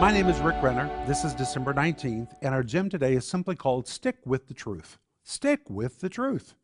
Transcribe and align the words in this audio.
My 0.00 0.12
name 0.12 0.28
is 0.28 0.38
Rick 0.38 0.62
Renner. 0.62 0.88
This 1.08 1.24
is 1.24 1.34
December 1.34 1.74
19th, 1.74 2.28
and 2.40 2.54
our 2.54 2.62
gym 2.62 2.88
today 2.88 3.14
is 3.14 3.26
simply 3.26 3.56
called 3.56 3.88
Stick 3.88 4.18
with 4.24 4.46
the 4.46 4.54
Truth. 4.54 4.96
Stick 5.24 5.68
with 5.68 5.98
the 5.98 6.08
truth. 6.08 6.54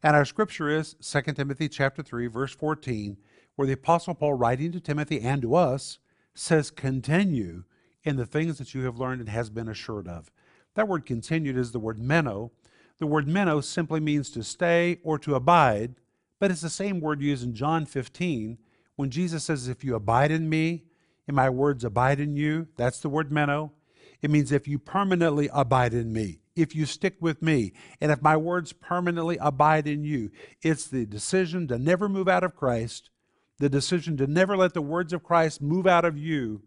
And 0.00 0.14
our 0.14 0.24
scripture 0.24 0.70
is 0.70 0.94
2 1.00 1.32
Timothy 1.32 1.68
chapter 1.68 2.04
3 2.04 2.28
verse 2.28 2.54
14, 2.54 3.16
where 3.56 3.66
the 3.66 3.72
apostle 3.72 4.14
Paul 4.14 4.34
writing 4.34 4.70
to 4.70 4.78
Timothy 4.78 5.20
and 5.20 5.42
to 5.42 5.56
us 5.56 5.98
says 6.34 6.70
continue 6.70 7.64
in 8.04 8.14
the 8.14 8.24
things 8.24 8.58
that 8.58 8.72
you 8.74 8.84
have 8.84 9.00
learned 9.00 9.22
and 9.22 9.28
has 9.28 9.50
been 9.50 9.68
assured 9.68 10.06
of. 10.06 10.30
That 10.76 10.86
word 10.86 11.04
continued 11.04 11.56
is 11.56 11.72
the 11.72 11.80
word 11.80 11.98
meno. 11.98 12.52
The 12.98 13.08
word 13.08 13.26
meno 13.26 13.60
simply 13.60 13.98
means 13.98 14.30
to 14.30 14.44
stay 14.44 15.00
or 15.02 15.18
to 15.18 15.34
abide, 15.34 15.96
but 16.38 16.52
it's 16.52 16.60
the 16.60 16.70
same 16.70 17.00
word 17.00 17.22
used 17.22 17.42
in 17.42 17.56
John 17.56 17.86
15 17.86 18.56
when 18.94 19.10
Jesus 19.10 19.42
says 19.42 19.66
if 19.66 19.82
you 19.82 19.96
abide 19.96 20.30
in 20.30 20.48
me 20.48 20.84
and 21.28 21.36
my 21.36 21.48
words 21.50 21.84
abide 21.84 22.18
in 22.18 22.34
you. 22.34 22.66
That's 22.76 22.98
the 22.98 23.08
word 23.08 23.30
meno. 23.30 23.72
It 24.20 24.30
means 24.30 24.50
if 24.50 24.66
you 24.66 24.78
permanently 24.78 25.48
abide 25.52 25.94
in 25.94 26.12
me, 26.12 26.40
if 26.56 26.74
you 26.74 26.86
stick 26.86 27.16
with 27.20 27.40
me, 27.40 27.72
and 28.00 28.10
if 28.10 28.20
my 28.20 28.36
words 28.36 28.72
permanently 28.72 29.36
abide 29.40 29.86
in 29.86 30.02
you. 30.02 30.30
It's 30.62 30.88
the 30.88 31.06
decision 31.06 31.68
to 31.68 31.78
never 31.78 32.08
move 32.08 32.26
out 32.26 32.42
of 32.42 32.56
Christ, 32.56 33.10
the 33.58 33.68
decision 33.68 34.16
to 34.16 34.26
never 34.26 34.56
let 34.56 34.74
the 34.74 34.82
words 34.82 35.12
of 35.12 35.22
Christ 35.22 35.62
move 35.62 35.86
out 35.86 36.04
of 36.04 36.18
you. 36.18 36.62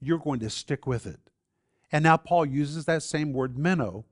You're 0.00 0.18
going 0.18 0.40
to 0.40 0.48
stick 0.48 0.86
with 0.86 1.06
it. 1.06 1.20
And 1.92 2.04
now 2.04 2.16
Paul 2.16 2.46
uses 2.46 2.86
that 2.86 3.02
same 3.02 3.32
word 3.32 3.58
meno 3.58 4.06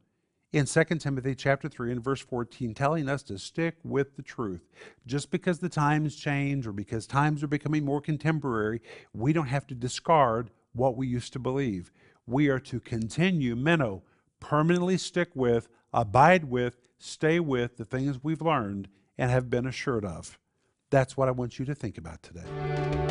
in 0.53 0.67
2 0.67 0.85
Timothy 0.99 1.35
chapter 1.35 1.69
3 1.69 1.93
and 1.93 2.05
verse 2.05 2.21
14 2.21 2.75
telling 2.75 3.09
us 3.09 3.23
to 3.25 3.39
stick 3.39 3.77
with 3.83 4.17
the 4.17 4.23
truth. 4.23 4.69
Just 5.07 5.31
because 5.31 5.59
the 5.59 5.69
times 5.69 6.15
change 6.15 6.67
or 6.67 6.73
because 6.73 7.07
times 7.07 7.43
are 7.43 7.49
becoming 7.49 7.85
more 7.85 8.01
contemporary, 8.01 8.83
we 9.15 9.33
don't 9.33 9.47
have 9.47 9.67
to 9.69 9.75
discard 9.75 10.51
what 10.75 10.97
we 10.97 11.07
used 11.07 11.33
to 11.33 11.39
believe. 11.39 11.91
We 12.27 12.49
are 12.49 12.61
to 12.61 12.81
continue, 12.81 13.57
meno, 13.57 14.03
permanently 14.41 14.99
stick 14.99 15.31
with, 15.35 15.69
abide 15.93 16.45
with, 16.45 16.77
stay 16.99 17.41
with 17.41 17.79
the 17.79 17.85
things 17.85 18.23
we've 18.23 18.43
learned 18.43 18.89
and 19.17 19.31
have 19.31 19.49
been 19.49 19.67
assured 19.67 20.05
of. 20.05 20.39
That's 20.91 21.17
what 21.17 21.29
I 21.29 21.33
want 21.33 21.59
you 21.59 21.65
to 21.65 21.75
think 21.75 21.97
about 21.97 22.23
today. 22.23 23.02